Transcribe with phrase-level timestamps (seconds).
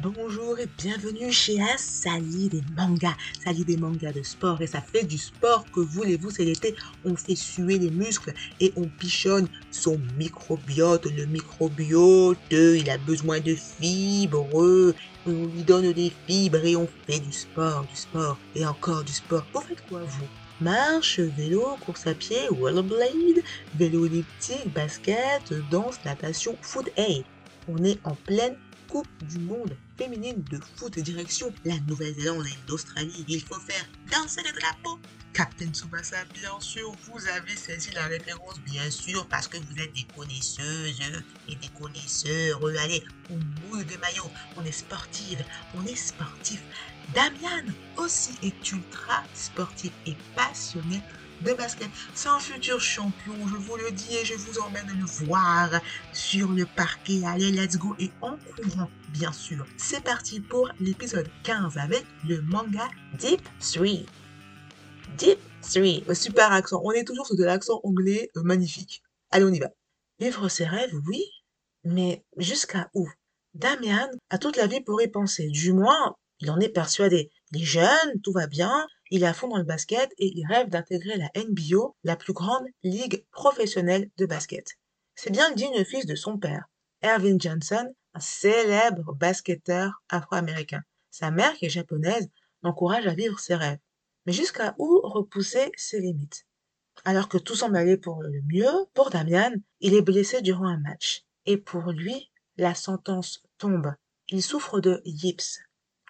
[0.00, 3.14] Bonjour et bienvenue chez Asali des mangas.
[3.44, 6.74] Sali des mangas de sport et ça fait du sport que voulez-vous, c'est l'été.
[7.04, 11.04] On fait suer les muscles et on pichonne son microbiote.
[11.14, 14.48] Le microbiote, il a besoin de fibres.
[14.54, 14.94] On
[15.26, 19.44] lui donne des fibres et on fait du sport, du sport et encore du sport.
[19.52, 20.28] Vous faites quoi vous?
[20.62, 23.42] Marche, vélo, course à pied, rollerblade,
[23.74, 26.88] vélo elliptique, basket, danse, natation, foot.
[26.96, 27.26] Hey,
[27.68, 28.56] on est en pleine
[28.92, 33.24] Coupe du monde féminine de foot direction la Nouvelle-Zélande et l'Australie.
[33.26, 34.98] Il faut faire danser le drapeau.
[35.32, 39.94] Captain Tsubasa, bien sûr, vous avez saisi la référence, bien sûr, parce que vous êtes
[39.94, 41.00] des connaisseuses
[41.48, 42.60] et des connaisseurs.
[42.82, 45.42] Allez, on mouille des maillots, on est sportive,
[45.74, 46.62] on est sportif.
[47.14, 51.00] Damian aussi est ultra sportif et passionné
[51.42, 51.88] de basket.
[52.14, 55.80] C'est un futur champion, je vous le dis et je vous emmène le voir
[56.12, 57.22] sur le parquet.
[57.26, 59.66] Allez, let's go et en courant, bien sûr.
[59.76, 63.86] C'est parti pour l'épisode 15 avec le manga Deep 3.
[65.18, 66.14] Deep 3.
[66.14, 66.80] Super accent.
[66.84, 69.02] On est toujours sur de l'accent anglais euh, magnifique.
[69.30, 69.70] Allez, on y va.
[70.18, 71.24] Vivre ses rêves, oui,
[71.84, 73.08] mais jusqu'à où?
[73.54, 75.48] Damian a toute la vie pour y penser.
[75.48, 77.30] Du moins, il en est persuadé.
[77.52, 80.70] Il est jeune, tout va bien, il est fond dans le basket et il rêve
[80.70, 84.66] d'intégrer la NBO, la plus grande ligue professionnelle de basket.
[85.16, 86.64] C'est bien le digne fils de son père,
[87.02, 90.80] Ervin Johnson, un célèbre basketteur afro-américain.
[91.10, 92.26] Sa mère, qui est japonaise,
[92.62, 93.80] l'encourage à vivre ses rêves.
[94.24, 96.46] Mais jusqu'à où repousser ses limites?
[97.04, 100.78] Alors que tout semble aller pour le mieux, pour Damian, il est blessé durant un
[100.78, 101.26] match.
[101.44, 103.92] Et pour lui, la sentence tombe.
[104.30, 105.60] Il souffre de yips.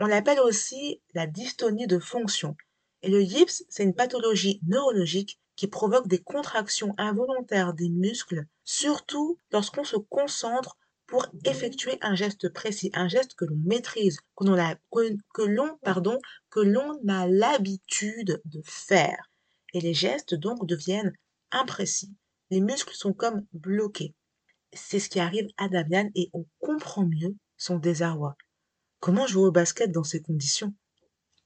[0.00, 2.56] On l'appelle aussi la dystonie de fonction.
[3.02, 9.38] Et le yips, c'est une pathologie neurologique qui provoque des contractions involontaires des muscles, surtout
[9.52, 14.44] lorsqu'on se concentre pour effectuer un geste précis, un geste que l'on maîtrise, que
[15.44, 15.76] l'on
[17.08, 19.30] a, l'habitude de faire.
[19.74, 21.12] Et les gestes donc deviennent
[21.50, 22.14] imprécis.
[22.50, 24.14] Les muscles sont comme bloqués.
[24.72, 28.36] C'est ce qui arrive à Damian et on comprend mieux son désarroi.
[29.00, 30.72] Comment jouer au basket dans ces conditions?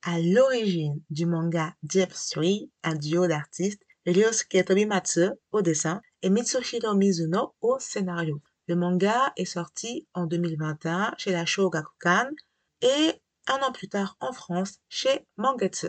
[0.07, 2.45] À l'origine du manga Deep 3,
[2.83, 8.43] un duo d'artistes, Ryosuke Tobimatsu au dessin et Mitsuhiro Mizuno au scénario.
[8.69, 12.29] Le manga est sorti en 2021 chez la Shogakukan
[12.83, 13.13] et
[13.47, 15.89] un an plus tard en France chez Mangetsu.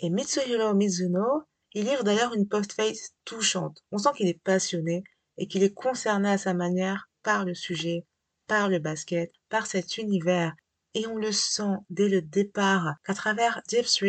[0.00, 3.82] Et Mitsuhiro Mizuno, il livre d'ailleurs une postface touchante.
[3.90, 5.02] On sent qu'il est passionné
[5.38, 8.04] et qu'il est concerné à sa manière par le sujet,
[8.46, 10.54] par le basket, par cet univers
[10.96, 14.08] et on le sent dès le départ qu'à travers Deep 3,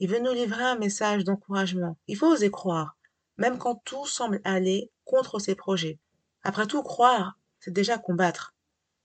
[0.00, 1.96] il veut nous livrer un message d'encouragement.
[2.08, 2.96] Il faut oser croire,
[3.38, 6.00] même quand tout semble aller contre ses projets.
[6.42, 8.52] Après tout, croire, c'est déjà combattre.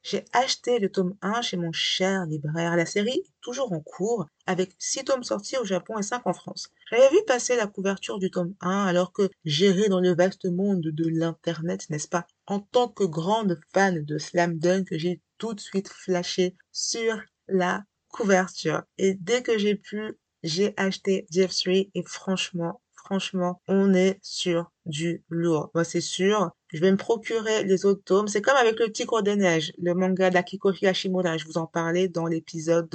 [0.02, 2.76] J'ai acheté le tome 1 chez mon cher libraire.
[2.76, 6.70] La série toujours en cours, avec 6 tomes sortis au Japon et 5 en France.
[6.90, 10.82] J'avais vu passer la couverture du tome 1 alors que j'irai dans le vaste monde
[10.82, 12.26] de l'Internet, n'est-ce pas?
[12.48, 17.84] En tant que grande fan de Slam Dunk, j'ai tout de suite flashé sur la
[18.10, 18.84] couverture.
[19.00, 25.24] Et dès que j'ai pu, j'ai acheté Jeff3 et franchement, franchement, on est sur du
[25.30, 25.72] lourd.
[25.74, 28.28] Moi, c'est sûr, je vais me procurer les autres tomes.
[28.28, 31.38] C'est comme avec le Tigre des Neiges, le manga d'Akiko Higashimura.
[31.38, 32.94] Je vous en parlais dans l'épisode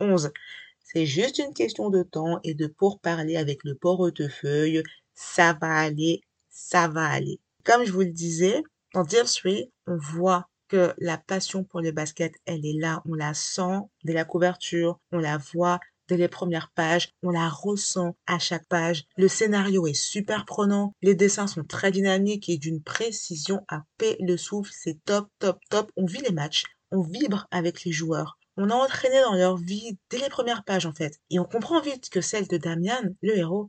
[0.00, 0.26] 11.
[0.26, 0.28] Euh,
[0.82, 4.82] c'est juste une question de temps et de pourparler avec le portefeuille.
[5.14, 7.40] Ça va aller, ça va aller.
[7.64, 8.62] Comme je vous le disais,
[8.92, 9.52] dans Dear 3,
[9.86, 10.48] on voit
[10.98, 15.18] la passion pour le basket, elle est là, on la sent dès la couverture, on
[15.18, 19.04] la voit dès les premières pages, on la ressent à chaque page.
[19.16, 24.16] Le scénario est super prenant, les dessins sont très dynamiques et d'une précision à paix
[24.20, 25.90] le souffle, c'est top, top, top.
[25.96, 28.38] On vit les matchs, on vibre avec les joueurs.
[28.56, 31.18] On a entraîné dans leur vie dès les premières pages en fait.
[31.30, 33.68] Et on comprend vite que celle de Damian, le héros,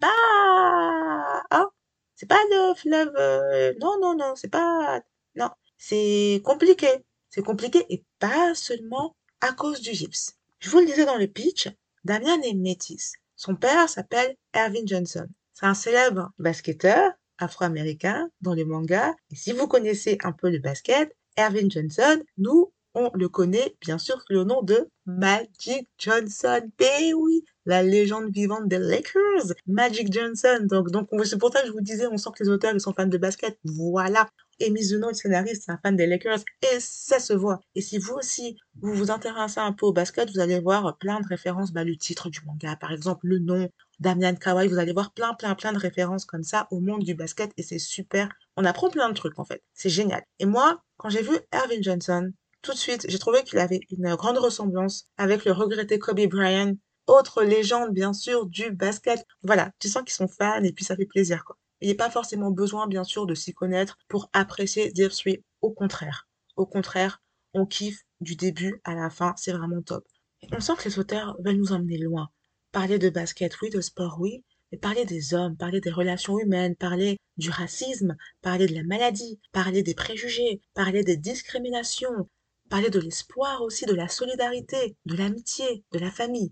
[0.00, 1.42] pas...
[1.50, 1.66] Ah,
[2.14, 3.12] c'est pas le fleuve...
[3.18, 5.00] Euh, non, non, non, c'est pas...
[5.36, 5.50] Non,
[5.86, 6.88] c'est compliqué.
[7.28, 10.34] C'est compliqué et pas seulement à cause du gypse.
[10.60, 11.68] Je vous le disais dans le pitch,
[12.04, 13.12] Damien est métis.
[13.36, 15.26] Son père s'appelle Ervin Johnson.
[15.52, 19.12] C'est un célèbre basketteur afro-américain dans les mangas.
[19.30, 23.98] Et si vous connaissez un peu le basket, Ervin Johnson, nous, on le connaît bien
[23.98, 26.62] sûr sous le nom de Magic Johnson.
[26.78, 30.60] Eh oui, la légende vivante des Lakers, Magic Johnson.
[30.62, 32.80] Donc, donc c'est pour ça que je vous disais, on sent que les auteurs ils
[32.80, 33.58] sont fans de basket.
[33.64, 34.30] Voilà.
[34.60, 36.40] Et Mizuno, le scénariste, c'est un fan des Lakers.
[36.62, 37.60] Et ça se voit.
[37.74, 41.20] Et si vous aussi, vous vous intéressez un peu au basket, vous allez voir plein
[41.20, 41.72] de références.
[41.72, 43.68] Bah, le titre du manga, par exemple, le nom,
[44.00, 44.68] Damian Kawai.
[44.68, 47.52] Vous allez voir plein, plein, plein de références comme ça au monde du basket.
[47.56, 48.28] Et c'est super.
[48.56, 49.62] On apprend plein de trucs, en fait.
[49.72, 50.22] C'est génial.
[50.38, 54.14] Et moi, quand j'ai vu Ervin Johnson, tout de suite, j'ai trouvé qu'il avait une
[54.14, 56.74] grande ressemblance avec le regretté Kobe Bryant,
[57.06, 59.24] autre légende bien sûr du basket.
[59.42, 61.56] Voilà, tu sens qu'ils sont fans et puis ça fait plaisir quoi.
[61.80, 65.44] Il n'y a pas forcément besoin bien sûr de s'y connaître pour apprécier Dear Sweet.
[65.60, 67.22] Au contraire, au contraire,
[67.52, 70.06] on kiffe du début à la fin, c'est vraiment top.
[70.52, 72.30] on sent que les auteurs veulent nous emmener loin.
[72.72, 76.76] Parler de basket, oui, de sport, oui, mais parler des hommes, parler des relations humaines,
[76.76, 82.28] parler du racisme, parler de la maladie, parler des préjugés, parler des discriminations,
[82.70, 86.50] parler de l'espoir aussi, de la solidarité, de l'amitié, de la famille.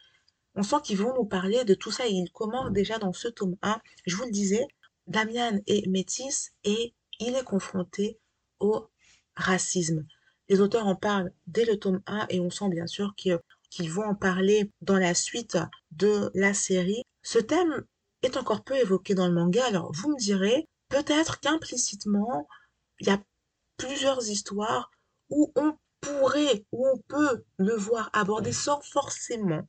[0.54, 3.28] On sent qu'ils vont nous parler de tout ça et ils commencent déjà dans ce
[3.28, 3.80] tome 1.
[4.06, 4.66] Je vous le disais,
[5.06, 8.18] Damian est métis et il est confronté
[8.60, 8.88] au
[9.36, 10.06] racisme.
[10.48, 14.04] Les auteurs en parlent dès le tome 1 et on sent bien sûr qu'ils vont
[14.04, 15.58] en parler dans la suite
[15.90, 17.02] de la série.
[17.22, 17.84] Ce thème
[18.22, 22.46] est encore peu évoqué dans le manga, alors vous me direz, peut-être qu'implicitement,
[23.00, 23.22] il y a
[23.76, 24.90] plusieurs histoires
[25.30, 29.66] où on pourrait, où on peut le voir abordé sans forcément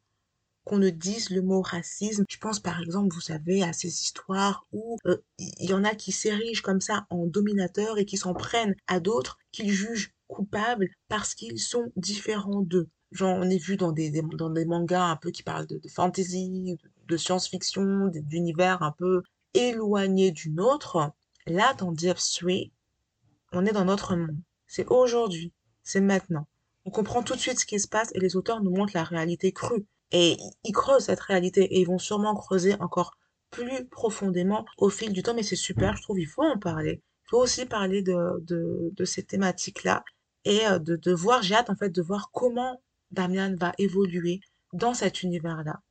[0.66, 2.26] qu'on ne dise le mot racisme.
[2.30, 5.96] Je pense par exemple, vous savez, à ces histoires où euh, il y en a
[5.96, 10.90] qui s'érigent comme ça en dominateurs et qui s'en prennent à d'autres qu'ils jugent coupables
[11.08, 12.90] parce qu'ils sont différents d'eux.
[13.12, 16.76] J'en ai vu dans des, dans des mangas un peu qui parlent de, fantasy,
[17.08, 19.22] de, science-fiction, d'univers un peu
[19.54, 21.12] éloignés du nôtre.
[21.46, 22.54] Là, dans Deep 3,
[23.52, 24.38] on est dans notre monde.
[24.66, 26.48] C'est aujourd'hui, c'est maintenant.
[26.86, 29.04] On comprend tout de suite ce qui se passe et les auteurs nous montrent la
[29.04, 29.86] réalité crue.
[30.12, 33.14] Et ils creusent cette réalité et ils vont sûrement creuser encore
[33.50, 35.34] plus profondément au fil du temps.
[35.34, 37.02] Mais c'est super, je trouve, il faut en parler.
[37.26, 40.04] Il faut aussi parler de, de, de ces thématiques-là
[40.46, 44.42] et euh, de, de voir, j'ai hâte en fait de voir comment Damian va évoluer
[44.74, 45.82] dans cet univers-là.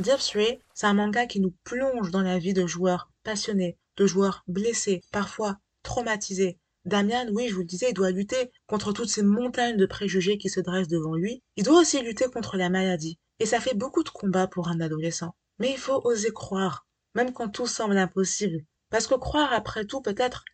[0.00, 0.42] Deep 3,
[0.74, 5.02] c'est un manga qui nous plonge dans la vie de joueurs passionnés, de joueurs blessés,
[5.12, 6.58] parfois traumatisés.
[6.84, 10.36] Damian, oui, je vous le disais, il doit lutter contre toutes ces montagnes de préjugés
[10.36, 11.42] qui se dressent devant lui.
[11.56, 13.18] Il doit aussi lutter contre la maladie.
[13.38, 15.34] Et ça fait beaucoup de combats pour un adolescent.
[15.58, 18.64] Mais il faut oser croire, même quand tout semble impossible.
[18.90, 20.44] Parce que croire après tout, peut-être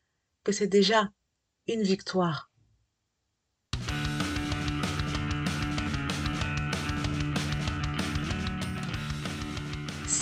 [0.45, 1.11] que c'est déjà
[1.67, 2.50] une victoire.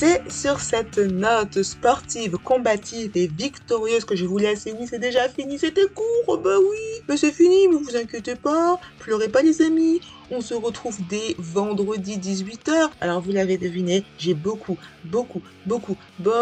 [0.01, 4.69] C'est sur cette note sportive, combative et victorieuse que je vous laisse.
[4.69, 6.79] Et oui, c'est déjà fini, c'était court, oh bah oui.
[7.09, 8.79] Mais c'est fini, ne vous inquiétez pas.
[9.01, 10.01] Pleurez pas les amis.
[10.31, 12.91] On se retrouve dès vendredi 18h.
[13.01, 16.37] Alors vous l'avez deviné, j'ai beaucoup, beaucoup, beaucoup, beaucoup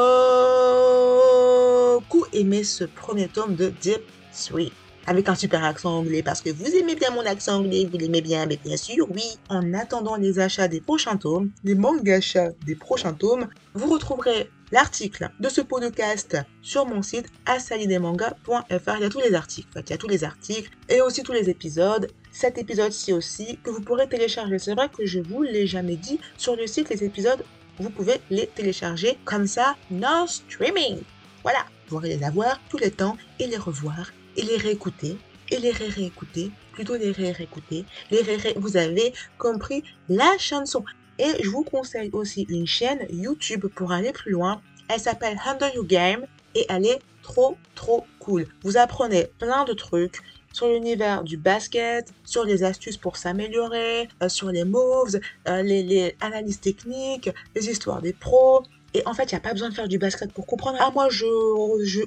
[2.34, 4.02] aimé ce premier tome de Deep
[4.32, 4.74] Sweet
[5.06, 8.20] avec un super accent anglais parce que vous aimez bien mon accent anglais, vous l'aimez
[8.20, 9.38] bien, mais bien sûr, oui.
[9.48, 14.50] En attendant les achats des prochains tomes, les mangas achats des prochains tomes, vous retrouverez
[14.72, 18.96] l'article de ce podcast sur mon site asalidemanga.fr.
[18.96, 21.32] Il y a tous les articles, il y a tous les articles et aussi tous
[21.32, 22.08] les épisodes.
[22.32, 24.58] Cet épisode-ci aussi que vous pourrez télécharger.
[24.58, 27.44] C'est vrai que je vous l'ai jamais dit sur le site, les épisodes,
[27.78, 30.98] vous pouvez les télécharger comme ça, non streaming.
[31.42, 35.16] Voilà, vous pourrez les avoir tout le temps et les revoir et les réécouter
[35.50, 40.84] et les ré-réécouter, plutôt les ré-réécouter, les ré, Vous avez compris la chanson.
[41.18, 44.60] Et je vous conseille aussi une chaîne YouTube pour aller plus loin.
[44.88, 48.46] Elle s'appelle Handle Your Game et elle est trop trop cool.
[48.62, 50.20] Vous apprenez plein de trucs
[50.52, 55.82] sur l'univers du basket, sur les astuces pour s'améliorer, euh, sur les moves, euh, les,
[55.82, 58.62] les analyses techniques, les histoires des pros,
[58.96, 60.78] et en fait, il n'y a pas besoin de faire du basket pour comprendre.
[60.80, 61.26] Ah, moi, je,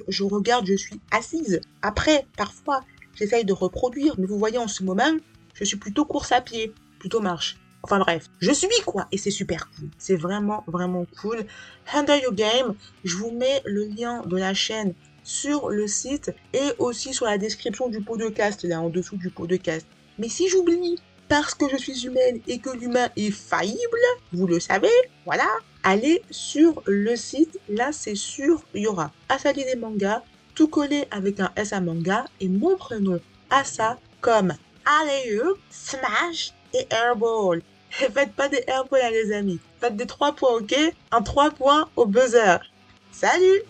[0.08, 1.60] je, regarde, je suis assise.
[1.82, 2.82] Après, parfois,
[3.14, 4.16] j'essaye de reproduire.
[4.18, 5.12] Mais vous voyez, en ce moment,
[5.54, 7.58] je suis plutôt course à pied, plutôt marche.
[7.82, 9.88] Enfin bref, je suis quoi et c'est super cool.
[9.98, 11.46] C'est vraiment vraiment cool.
[11.94, 14.92] Handle Your Game, je vous mets le lien de la chaîne
[15.22, 19.86] sur le site et aussi sur la description du podcast là en dessous du podcast.
[20.18, 20.98] Mais si j'oublie
[21.30, 24.90] parce que je suis humaine et que l'humain est faillible, vous le savez,
[25.24, 25.48] voilà,
[25.84, 30.24] allez sur le site, là c'est sûr, il y aura Asali des mangas,
[30.56, 34.52] tout collé avec un S à manga et mon prénom Asa comme
[34.84, 37.62] Allez Smash et Airball.
[38.00, 40.74] Et faites pas des airballs les amis, faites des 3 points ok?
[41.12, 42.58] Un 3 points au buzzer.
[43.12, 43.62] Salut